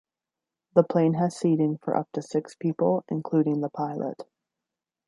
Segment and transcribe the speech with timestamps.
[0.73, 4.23] The plane has seating for up to six people including the pilot.